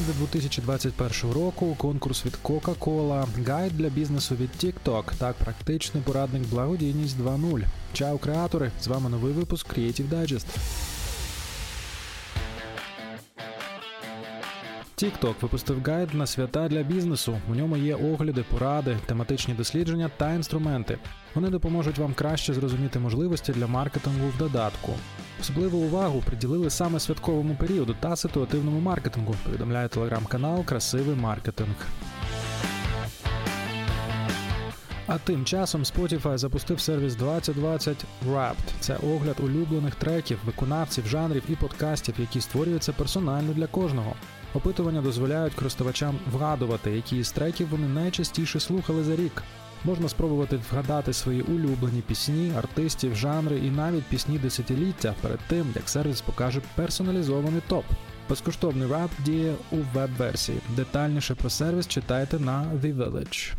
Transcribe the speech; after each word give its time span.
тренди 0.00 0.18
2021 0.18 1.32
року, 1.32 1.74
конкурс 1.78 2.26
від 2.26 2.38
Coca-Cola, 2.44 3.26
гайд 3.46 3.72
для 3.72 3.88
бізнесу 3.88 4.34
від 4.34 4.50
TikTok 4.64 5.04
та 5.18 5.32
практичний 5.32 6.02
порадник 6.02 6.42
благодійність 6.48 7.18
2.0. 7.18 7.64
Чао, 7.92 8.18
креатори! 8.18 8.70
З 8.82 8.86
вами 8.86 9.10
новий 9.10 9.32
випуск 9.32 9.78
Creative 9.78 10.08
Digest. 10.08 10.46
TikTok 15.00 15.34
випустив 15.40 15.82
гайд 15.82 16.14
на 16.14 16.26
свята 16.26 16.68
для 16.68 16.82
бізнесу. 16.82 17.40
У 17.50 17.54
ньому 17.54 17.76
є 17.76 17.94
огляди, 17.94 18.44
поради, 18.50 18.98
тематичні 19.06 19.54
дослідження 19.54 20.10
та 20.16 20.34
інструменти. 20.34 20.98
Вони 21.34 21.48
допоможуть 21.48 21.98
вам 21.98 22.14
краще 22.14 22.54
зрозуміти 22.54 22.98
можливості 22.98 23.52
для 23.52 23.66
маркетингу 23.66 24.28
в 24.28 24.38
додатку. 24.38 24.92
Особливу 25.40 25.78
увагу 25.78 26.22
приділили 26.26 26.70
саме 26.70 27.00
святковому 27.00 27.54
періоду 27.54 27.96
та 28.00 28.16
ситуативному 28.16 28.80
маркетингу. 28.80 29.34
Повідомляє 29.44 29.88
телеграм-канал 29.88 30.64
Красивий 30.64 31.16
маркетинг. 31.16 31.86
А 35.06 35.18
тим 35.18 35.44
часом 35.44 35.82
Spotify 35.82 36.38
запустив 36.38 36.80
сервіс 36.80 37.14
2020 37.14 38.04
Wrapped. 38.28 38.54
Це 38.80 38.96
огляд 38.96 39.36
улюблених 39.40 39.94
треків, 39.94 40.38
виконавців, 40.46 41.06
жанрів 41.06 41.42
і 41.48 41.56
подкастів, 41.56 42.14
які 42.18 42.40
створюються 42.40 42.92
персонально 42.92 43.52
для 43.52 43.66
кожного. 43.66 44.14
Опитування 44.54 45.00
дозволяють 45.00 45.54
користувачам 45.54 46.18
вгадувати, 46.32 46.90
які 46.90 47.22
з 47.22 47.32
треків 47.32 47.68
вони 47.68 47.88
найчастіше 47.88 48.60
слухали 48.60 49.04
за 49.04 49.16
рік. 49.16 49.42
Можна 49.84 50.08
спробувати 50.08 50.60
вгадати 50.70 51.12
свої 51.12 51.42
улюблені 51.42 52.00
пісні, 52.00 52.52
артистів, 52.58 53.14
жанри 53.16 53.58
і 53.58 53.70
навіть 53.70 54.04
пісні 54.04 54.38
десятиліття 54.38 55.14
перед 55.20 55.38
тим, 55.48 55.66
як 55.74 55.88
сервіс 55.88 56.20
покаже 56.20 56.60
персоналізований 56.74 57.62
топ. 57.68 57.84
Безкоштовний 58.28 58.88
рап 58.88 59.10
діє 59.24 59.54
у 59.72 59.76
веб-версії. 59.94 60.58
Детальніше 60.76 61.34
про 61.34 61.50
сервіс 61.50 61.88
читайте 61.88 62.38
на 62.38 62.64
The 62.82 62.96
Village. 62.96 63.54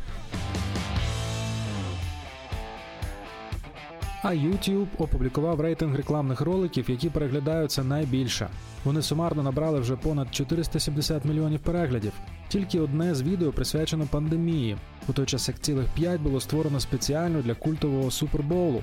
А 4.23 4.27
YouTube 4.27 4.87
опублікував 4.97 5.61
рейтинг 5.61 5.95
рекламних 5.95 6.41
роликів, 6.41 6.89
які 6.89 7.09
переглядаються 7.09 7.83
найбільше. 7.83 8.49
Вони 8.83 9.01
сумарно 9.01 9.43
набрали 9.43 9.79
вже 9.79 9.95
понад 9.95 10.35
470 10.35 11.25
мільйонів 11.25 11.59
переглядів. 11.59 12.13
Тільки 12.47 12.79
одне 12.79 13.15
з 13.15 13.21
відео 13.21 13.51
присвячено 13.51 14.05
пандемії, 14.11 14.77
у 15.07 15.13
той 15.13 15.25
час 15.25 15.47
як 15.47 15.59
цілих 15.59 15.85
5 15.95 16.21
було 16.21 16.39
створено 16.39 16.79
спеціально 16.79 17.41
для 17.41 17.53
культового 17.53 18.11
супербоулу. 18.11 18.81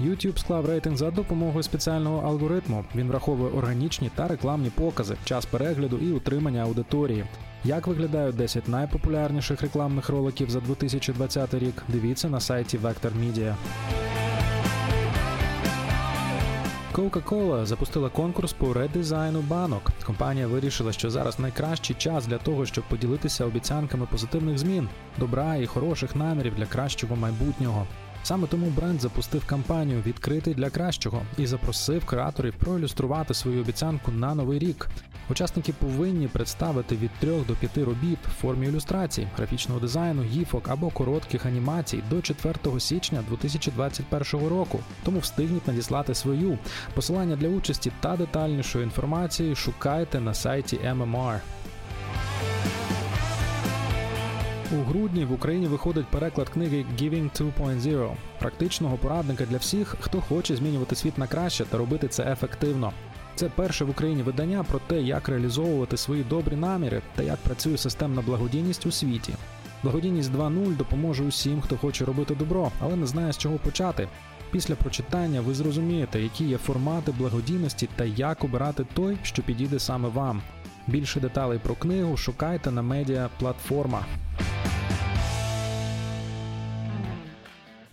YouTube 0.00 0.38
склав 0.38 0.66
рейтинг 0.66 0.96
за 0.96 1.10
допомогою 1.10 1.62
спеціального 1.62 2.28
алгоритму. 2.28 2.84
Він 2.94 3.08
враховує 3.08 3.50
органічні 3.50 4.10
та 4.14 4.28
рекламні 4.28 4.70
покази, 4.70 5.16
час 5.24 5.46
перегляду 5.46 5.98
і 5.98 6.12
утримання 6.12 6.62
аудиторії. 6.62 7.24
Як 7.64 7.86
виглядають 7.86 8.36
10 8.36 8.68
найпопулярніших 8.68 9.62
рекламних 9.62 10.08
роликів 10.08 10.50
за 10.50 10.60
2020 10.60 11.54
рік? 11.54 11.82
Дивіться 11.88 12.28
на 12.28 12.40
сайті 12.40 12.78
Vector 12.78 13.10
Media. 13.20 13.54
Coca-Cola 16.94 17.66
запустила 17.66 18.08
конкурс 18.08 18.52
по 18.52 18.72
редизайну 18.72 19.40
банок. 19.40 19.90
Компанія 20.06 20.46
вирішила, 20.46 20.92
що 20.92 21.10
зараз 21.10 21.38
найкращий 21.38 21.96
час 21.96 22.26
для 22.26 22.38
того, 22.38 22.66
щоб 22.66 22.84
поділитися 22.84 23.44
обіцянками 23.44 24.06
позитивних 24.10 24.58
змін, 24.58 24.88
добра 25.18 25.56
і 25.56 25.66
хороших 25.66 26.16
намірів 26.16 26.54
для 26.54 26.66
кращого 26.66 27.16
майбутнього. 27.16 27.86
Саме 28.24 28.46
тому 28.46 28.66
бренд 28.66 29.00
запустив 29.00 29.46
кампанію 29.46 30.02
Відкритий 30.06 30.54
для 30.54 30.70
кращого 30.70 31.22
і 31.38 31.46
запросив 31.46 32.04
креаторів 32.04 32.54
проілюструвати 32.54 33.34
свою 33.34 33.60
обіцянку 33.60 34.12
на 34.12 34.34
новий 34.34 34.58
рік. 34.58 34.88
Учасники 35.30 35.72
повинні 35.72 36.28
представити 36.28 36.96
від 36.96 37.10
3 37.20 37.40
до 37.48 37.54
5 37.54 37.78
робіт 37.78 38.18
в 38.28 38.40
формі 38.40 38.66
ілюстрацій, 38.66 39.28
графічного 39.36 39.80
дизайну, 39.80 40.22
гіфок 40.22 40.68
або 40.68 40.90
коротких 40.90 41.46
анімацій 41.46 42.02
до 42.10 42.22
4 42.22 42.80
січня 42.80 43.24
2021 43.28 44.48
року. 44.48 44.80
Тому 45.04 45.18
встигніть 45.18 45.68
надіслати 45.68 46.14
свою 46.14 46.58
посилання 46.94 47.36
для 47.36 47.48
участі 47.48 47.92
та 48.00 48.16
детальнішої 48.16 48.84
інформації 48.84 49.56
шукайте 49.56 50.20
на 50.20 50.34
сайті 50.34 50.76
MMR. 50.76 51.38
У 54.72 54.76
грудні 54.76 55.24
в 55.24 55.32
Україні 55.32 55.66
виходить 55.66 56.06
переклад 56.06 56.48
книги 56.48 56.84
Giving 57.00 57.42
2.0 57.58 58.10
практичного 58.38 58.96
порадника 58.96 59.46
для 59.46 59.56
всіх, 59.56 59.96
хто 60.00 60.20
хоче 60.20 60.56
змінювати 60.56 60.96
світ 60.96 61.18
на 61.18 61.26
краще 61.26 61.64
та 61.64 61.78
робити 61.78 62.08
це 62.08 62.32
ефективно. 62.32 62.92
Це 63.34 63.48
перше 63.48 63.84
в 63.84 63.90
Україні 63.90 64.22
видання 64.22 64.64
про 64.64 64.78
те, 64.78 65.02
як 65.02 65.28
реалізовувати 65.28 65.96
свої 65.96 66.22
добрі 66.22 66.56
наміри 66.56 67.02
та 67.14 67.22
як 67.22 67.36
працює 67.36 67.78
системна 67.78 68.22
благодійність 68.22 68.86
у 68.86 68.90
світі. 68.90 69.34
Благодійність 69.82 70.32
2.0 70.32 70.76
допоможе 70.76 71.24
усім, 71.24 71.60
хто 71.60 71.76
хоче 71.76 72.04
робити 72.04 72.34
добро, 72.34 72.70
але 72.80 72.96
не 72.96 73.06
знає 73.06 73.32
з 73.32 73.38
чого 73.38 73.58
почати. 73.58 74.08
Після 74.50 74.74
прочитання 74.74 75.40
ви 75.40 75.54
зрозумієте, 75.54 76.22
які 76.22 76.44
є 76.44 76.58
формати 76.58 77.12
благодійності 77.12 77.88
та 77.96 78.04
як 78.04 78.44
обирати 78.44 78.86
той, 78.94 79.16
що 79.22 79.42
підійде 79.42 79.78
саме 79.78 80.08
вам. 80.08 80.42
Більше 80.86 81.20
деталей 81.20 81.58
про 81.58 81.74
книгу 81.74 82.16
шукайте 82.16 82.70
на 82.70 82.82
медіа 82.82 83.28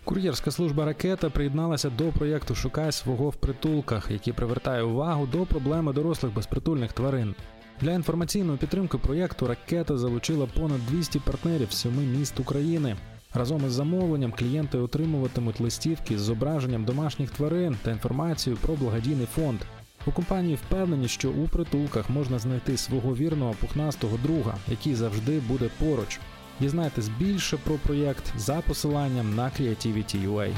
Кур'єрська 0.04 0.52
служба 0.52 0.86
ракета 0.86 1.30
приєдналася 1.30 1.90
до 1.90 2.04
проєкту 2.04 2.56
Шукай 2.56 2.92
свого 2.92 3.30
в 3.30 3.36
притулках, 3.36 4.12
який 4.12 4.34
привертає 4.34 4.84
увагу 4.84 5.28
до 5.32 5.46
проблеми 5.46 5.94
дорослих 5.94 6.34
безпритульних 6.34 6.94
тварин. 6.94 7.36
Для 7.82 7.92
інформаційної 7.92 8.58
підтримки 8.58 8.98
проєкту 8.98 9.48
ракета 9.48 9.98
залучила 9.98 10.46
понад 10.46 10.86
200 10.86 11.20
партнерів 11.20 11.72
з 11.72 11.78
семи 11.78 12.04
міст 12.04 12.40
України. 12.40 12.96
Разом 13.34 13.66
із 13.66 13.72
замовленням 13.72 14.32
клієнти 14.32 14.78
отримуватимуть 14.78 15.60
листівки 15.60 16.18
з 16.18 16.22
зображенням 16.22 16.86
домашніх 16.86 17.30
тварин 17.30 17.78
та 17.84 17.92
інформацією 17.92 18.60
про 18.62 18.74
благодійний 18.74 19.26
фонд. 19.26 19.60
У 20.06 20.12
компанії 20.12 20.56
впевнені, 20.56 21.08
що 21.08 21.32
у 21.32 21.48
притулках 21.48 22.10
можна 22.10 22.40
знайти 22.40 22.78
свого 22.78 23.16
вірного 23.16 23.54
пухнастого 23.54 24.18
друга, 24.24 24.58
який 24.68 24.96
завжди 24.96 25.40
буде 25.40 25.70
поруч. 25.80 26.20
Дізнайтесь 26.62 27.10
більше 27.10 27.58
про 27.58 27.76
проєкт 27.76 28.24
за 28.38 28.62
посиланням 28.62 29.36
на 29.36 29.46
Creativity.ua. 29.46 30.54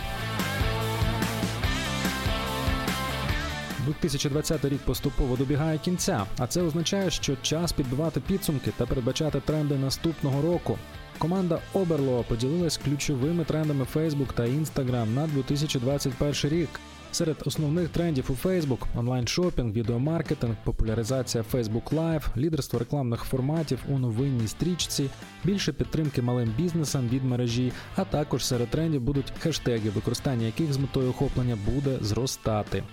2020 3.86 4.66
рік 4.66 4.80
поступово 4.80 5.36
добігає 5.36 5.78
кінця, 5.78 6.25
а 6.38 6.47
це 6.47 6.62
означає, 6.62 7.12
що 7.12 7.36
час 7.42 7.72
підбивати 7.72 8.19
підсумки 8.19 8.72
та 8.78 8.86
передбачати 8.86 9.40
тренди 9.40 9.75
наступного 9.75 10.42
року. 10.42 10.78
Команда 11.18 11.59
Oberlo 11.74 12.24
поділилась 12.24 12.78
ключовими 12.78 13.44
трендами 13.44 13.86
Facebook 13.94 14.34
та 14.34 14.44
Instagram 14.44 15.06
на 15.06 15.28
2021 15.28 16.59
рік. 16.59 16.69
Серед 17.13 17.38
основних 17.46 17.90
трендів 17.90 18.25
у 18.29 18.47
Facebook– 18.47 18.78
онлайн-шопінг, 18.97 19.74
відеомаркетинг, 19.74 20.56
популяризація 20.63 21.44
Facebook 21.53 21.90
Live, 21.90 22.38
лідерство 22.38 22.79
рекламних 22.79 23.24
форматів 23.24 23.79
у 23.90 24.00
новинній 24.00 24.47
стрічці, 24.47 25.09
більше 25.44 25.74
підтримки 25.74 26.22
малим 26.22 26.53
бізнесам 26.57 27.09
від 27.09 27.24
мережі, 27.24 27.72
а 27.96 28.03
також 28.03 28.46
серед 28.46 28.69
трендів 28.69 29.01
будуть 29.01 29.34
хештеги, 29.40 29.90
використання 29.90 30.46
яких 30.46 30.74
з 30.74 30.78
метою 30.78 31.09
охоплення 31.09 31.57
буде 31.74 31.97
зростати. 32.01 32.84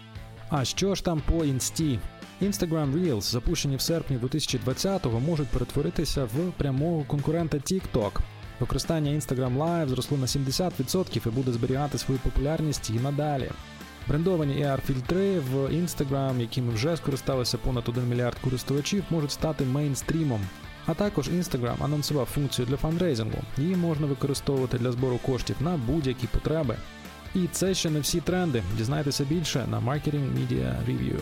А 0.48 0.64
що 0.64 0.94
ж 0.94 1.04
там 1.04 1.22
по 1.26 1.44
інсті? 1.44 1.98
Instagram 2.42 2.92
Reels, 2.92 3.20
запущені 3.20 3.76
в 3.76 3.80
серпні 3.80 4.18
2020-го, 4.18 5.20
можуть 5.20 5.48
перетворитися 5.48 6.24
в 6.24 6.52
прямого 6.56 7.04
конкурента 7.04 7.56
TikTok. 7.56 8.20
Використання 8.60 9.10
Instagram 9.10 9.58
Live 9.58 9.88
зросло 9.88 10.18
на 10.18 10.26
70% 10.26 11.28
і 11.28 11.30
буде 11.30 11.52
зберігати 11.52 11.98
свою 11.98 12.20
популярність 12.20 12.90
і 12.90 12.92
надалі. 12.92 13.50
Брендовані 14.10 14.54
AR-фільтри 14.64 15.40
в 15.40 15.54
Instagram, 15.54 16.40
якими 16.40 16.72
вже 16.72 16.96
скористалися 16.96 17.58
понад 17.58 17.88
1 17.88 18.08
мільярд 18.08 18.38
користувачів, 18.38 19.04
можуть 19.10 19.30
стати 19.30 19.64
мейнстрімом. 19.64 20.40
А 20.86 20.94
також 20.94 21.28
Instagram 21.28 21.84
анонсував 21.84 22.26
функцію 22.26 22.66
для 22.66 22.76
фандрейзингу. 22.76 23.38
Її 23.58 23.76
можна 23.76 24.06
використовувати 24.06 24.78
для 24.78 24.92
збору 24.92 25.18
коштів 25.26 25.56
на 25.60 25.76
будь-які 25.76 26.26
потреби. 26.26 26.76
І 27.34 27.46
це 27.46 27.74
ще 27.74 27.90
не 27.90 28.00
всі 28.00 28.20
тренди. 28.20 28.62
Дізнайтеся 28.76 29.24
більше 29.24 29.66
на 29.70 29.80
Marketing 29.80 30.34
Media 30.34 30.74
Review. 30.88 31.20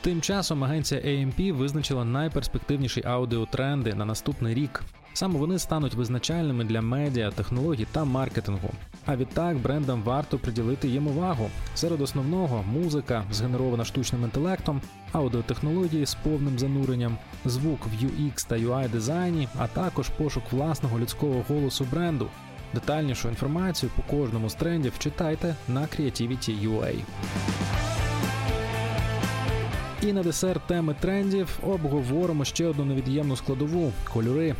Тим 0.00 0.20
часом 0.20 0.64
агенція 0.64 1.00
AMP 1.00 1.52
визначила 1.52 2.04
найперспективніші 2.04 3.02
аудіотренди 3.04 3.94
на 3.94 4.04
наступний 4.04 4.54
рік. 4.54 4.82
Саме 5.14 5.38
вони 5.38 5.58
стануть 5.58 5.94
визначальними 5.94 6.64
для 6.64 6.82
медіа, 6.82 7.30
технологій 7.30 7.86
та 7.92 8.04
маркетингу. 8.04 8.70
А 9.06 9.16
відтак 9.16 9.56
брендам 9.56 10.02
варто 10.02 10.38
приділити 10.38 10.88
їм 10.88 11.06
увагу. 11.06 11.50
Серед 11.74 12.00
основного 12.00 12.62
музика, 12.62 13.24
згенерована 13.30 13.84
штучним 13.84 14.24
інтелектом, 14.24 14.80
аудіотехнології 15.12 16.06
з 16.06 16.14
повним 16.14 16.58
зануренням, 16.58 17.18
звук 17.44 17.80
в 17.86 18.04
UX 18.04 18.48
та 18.48 18.56
UI 18.56 18.90
дизайні, 18.90 19.48
а 19.58 19.66
також 19.66 20.08
пошук 20.08 20.44
власного 20.52 20.98
людського 20.98 21.44
голосу 21.48 21.86
бренду. 21.92 22.28
Детальнішу 22.74 23.28
інформацію 23.28 23.90
по 23.96 24.16
кожному 24.16 24.48
з 24.48 24.54
трендів 24.54 24.92
читайте 24.98 25.54
на 25.68 25.80
Creativity.ua. 25.80 26.94
І 30.02 30.12
на 30.12 30.22
десерт 30.22 30.66
теми 30.66 30.94
трендів 31.00 31.58
обговоримо 31.62 32.44
ще 32.44 32.66
одну 32.66 32.84
невід'ємну 32.84 33.36
складову 33.36 33.92
кольори. 34.12 34.54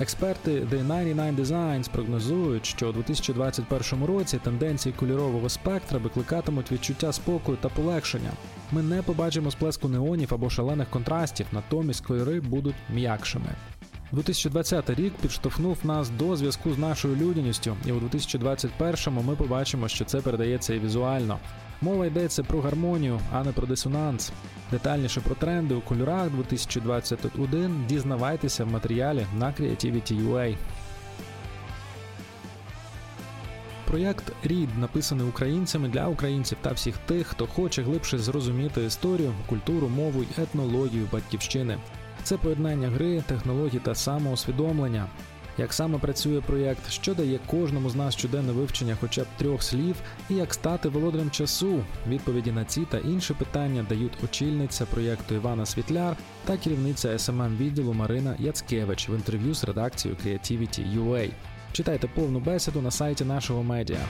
Експерти 0.00 0.50
The 0.50 0.86
99 0.86 1.34
Designs 1.34 1.90
прогнозують, 1.90 2.66
що 2.66 2.88
у 2.88 2.92
2021 2.92 4.04
році 4.04 4.38
тенденції 4.44 4.94
кольорового 4.98 5.48
спектра 5.48 5.98
викликатимуть 5.98 6.72
відчуття 6.72 7.12
спокою 7.12 7.58
та 7.60 7.68
полегшення. 7.68 8.30
Ми 8.72 8.82
не 8.82 9.02
побачимо 9.02 9.50
сплеску 9.50 9.88
неонів 9.88 10.34
або 10.34 10.50
шалених 10.50 10.90
контрастів, 10.90 11.46
натомість 11.52 12.06
кольори 12.06 12.40
будуть 12.40 12.74
м'якшими. 12.94 13.48
2020 14.12 14.90
рік 14.90 15.12
підштовхнув 15.22 15.78
нас 15.84 16.10
до 16.10 16.36
зв'язку 16.36 16.72
з 16.72 16.78
нашою 16.78 17.16
людяністю, 17.16 17.76
і 17.86 17.92
у 17.92 18.00
2021-му 18.00 19.22
ми 19.22 19.36
побачимо, 19.36 19.88
що 19.88 20.04
це 20.04 20.20
передається 20.20 20.74
і 20.74 20.78
візуально. 20.78 21.38
Мова 21.80 22.06
йдеться 22.06 22.42
про 22.42 22.60
гармонію, 22.60 23.20
а 23.32 23.44
не 23.44 23.52
про 23.52 23.66
дисонанс. 23.66 24.32
Детальніше 24.70 25.20
про 25.20 25.34
тренди 25.34 25.74
у 25.74 25.80
кольорах 25.80 26.30
2021 26.30 27.84
дізнавайтеся 27.88 28.64
в 28.64 28.72
матеріалі 28.72 29.26
на 29.38 29.46
Creativity.ua. 29.46 30.56
Проєкт 33.86 34.32
Рід 34.42 34.78
написаний 34.78 35.26
українцями 35.26 35.88
для 35.88 36.06
українців 36.06 36.58
та 36.62 36.72
всіх 36.72 36.98
тих, 36.98 37.26
хто 37.26 37.46
хоче 37.46 37.82
глибше 37.82 38.18
зрозуміти 38.18 38.84
історію, 38.84 39.34
культуру, 39.46 39.88
мову 39.88 40.22
й 40.22 40.42
етнологію 40.42 41.08
батьківщини. 41.12 41.78
Це 42.26 42.36
поєднання 42.36 42.88
гри, 42.88 43.22
технологій 43.26 43.78
та 43.78 43.94
самоусвідомлення. 43.94 45.06
Як 45.58 45.72
саме 45.72 45.98
працює 45.98 46.40
проєкт, 46.40 46.90
що 46.90 47.14
дає 47.14 47.38
кожному 47.46 47.90
з 47.90 47.94
нас 47.94 48.14
щоденне 48.16 48.52
вивчення 48.52 48.96
хоча 49.00 49.22
б 49.22 49.26
трьох 49.38 49.62
слів, 49.62 49.96
і 50.30 50.34
як 50.34 50.54
стати 50.54 50.88
володарем 50.88 51.30
часу? 51.30 51.84
Відповіді 52.08 52.52
на 52.52 52.64
ці 52.64 52.84
та 52.84 52.98
інші 52.98 53.34
питання 53.34 53.86
дають 53.88 54.24
очільниця 54.24 54.86
проєкту 54.86 55.34
Івана 55.34 55.66
Світляр 55.66 56.16
та 56.44 56.56
керівниця 56.56 57.18
СММ 57.18 57.56
відділу 57.56 57.92
Марина 57.92 58.36
Яцкевич 58.38 59.08
в 59.08 59.10
інтерв'ю 59.10 59.54
з 59.54 59.64
редакцією 59.64 60.18
Creativity.ua. 60.24 61.30
Читайте 61.72 62.08
повну 62.14 62.40
бесіду 62.40 62.82
на 62.82 62.90
сайті 62.90 63.24
нашого 63.24 63.62
медіа. 63.62 64.00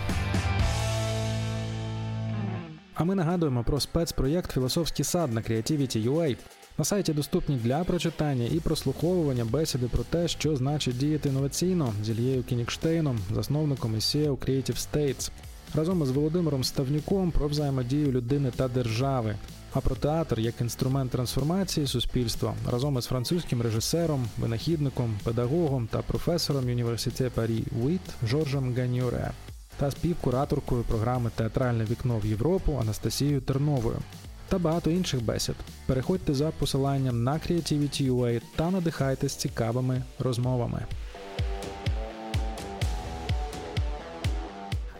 А 2.94 3.04
ми 3.04 3.14
нагадуємо 3.14 3.64
про 3.64 3.80
спецпроєкт 3.80 4.52
Філософський 4.52 5.04
сад 5.04 5.32
на 5.32 5.40
Creativity.ua. 5.40 6.36
На 6.78 6.84
сайті 6.84 7.12
доступні 7.12 7.56
для 7.56 7.84
прочитання 7.84 8.48
і 8.52 8.60
прослуховування 8.60 9.44
бесіди 9.44 9.88
про 9.88 10.04
те, 10.04 10.28
що 10.28 10.56
значить 10.56 10.98
діяти 10.98 11.28
інноваційно 11.28 11.92
з 12.04 12.08
Ільєю 12.08 12.42
Кінікштейном, 12.42 13.18
засновником 13.34 13.94
і 13.94 13.98
SEO 13.98 14.36
Creative 14.36 14.88
States, 14.92 15.30
разом 15.74 16.02
із 16.02 16.10
Володимиром 16.10 16.64
Ставнюком 16.64 17.30
про 17.30 17.48
взаємодію 17.48 18.12
людини 18.12 18.52
та 18.56 18.68
держави. 18.68 19.36
А 19.72 19.80
про 19.80 19.96
театр 19.96 20.40
як 20.40 20.60
інструмент 20.60 21.10
трансформації 21.10 21.86
суспільства 21.86 22.54
разом 22.70 22.98
із 22.98 23.04
французьким 23.04 23.62
режисером, 23.62 24.26
винахідником, 24.38 25.18
педагогом 25.24 25.88
та 25.92 25.98
професором 25.98 26.64
університету 26.66 27.30
Парі 27.34 27.64
Уіт 27.84 28.00
Жоржем 28.26 28.74
Ганьюре 28.74 29.30
та 29.76 29.90
співкураторкою 29.90 30.82
програми 30.82 31.30
Театральне 31.34 31.84
вікно 31.84 32.18
в 32.18 32.26
Європу 32.26 32.78
Анастасією 32.80 33.40
Терновою 33.40 33.98
та 34.48 34.58
багато 34.58 34.90
інших 34.90 35.24
бесід. 35.24 35.54
Переходьте 35.86 36.34
за 36.34 36.50
посиланням 36.50 37.24
на 37.24 37.32
Creativity.ua 37.32 38.40
та 38.56 38.70
надихайтесь 38.70 39.34
цікавими 39.34 40.02
розмовами. 40.18 40.82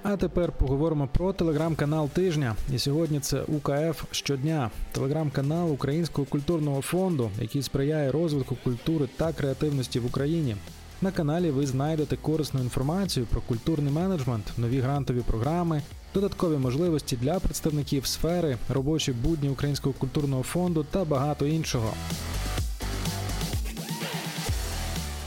А 0.09 0.17
тепер 0.17 0.53
поговоримо 0.53 1.09
про 1.13 1.33
телеграм-канал 1.33 2.09
тижня. 2.09 2.57
І 2.73 2.79
сьогодні 2.79 3.21
це 3.21 3.43
УКФ 3.43 4.05
щодня, 4.11 4.71
телеграм-канал 4.93 5.73
Українського 5.73 6.27
культурного 6.27 6.83
фонду, 6.83 7.31
який 7.41 7.63
сприяє 7.63 8.13
розвитку 8.13 8.57
культури 8.65 9.09
та 9.17 9.33
креативності 9.33 10.01
в 10.01 10.07
Україні. 10.07 10.57
На 11.03 11.11
каналі 11.11 11.51
ви 11.51 11.67
знайдете 11.67 12.17
корисну 12.17 12.61
інформацію 12.61 13.27
про 13.27 13.41
культурний 13.41 13.93
менеджмент, 13.93 14.53
нові 14.59 14.81
грантові 14.81 15.21
програми, 15.21 15.83
додаткові 16.17 16.57
можливості 16.57 17.17
для 17.17 17.41
представників 17.41 18.07
сфери, 18.07 18.57
робочі 18.69 19.13
будні 19.13 19.49
Українського 19.49 19.95
культурного 19.99 20.43
фонду 20.43 20.87
та 20.91 21.05
багато 21.05 21.47
іншого. 21.47 21.93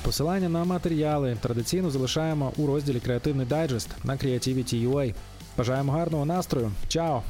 Посилання 0.03 0.50
на 0.50 0.63
матеріали 0.63 1.38
традиційно 1.41 1.89
залишаємо 1.89 2.53
у 2.57 2.68
розділі 2.68 3.00
Креативний 3.00 3.45
дайджест 3.45 3.89
на 4.03 4.13
Creativity.ua. 4.13 5.13
Бажаємо 5.57 5.91
гарного 5.91 6.25
настрою. 6.25 6.71
Чао! 6.88 7.24